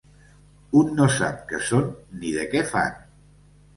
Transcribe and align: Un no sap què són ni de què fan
Un 0.79 0.87
no 0.99 1.05
sap 1.17 1.43
què 1.51 1.61
són 1.67 1.93
ni 2.23 2.33
de 2.39 2.47
què 2.55 2.65
fan 2.75 2.99